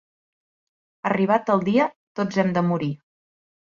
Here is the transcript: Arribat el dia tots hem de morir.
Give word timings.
Arribat 1.11 1.53
el 1.59 1.63
dia 1.69 1.89
tots 2.23 2.43
hem 2.47 2.53
de 2.61 2.69
morir. 2.75 2.95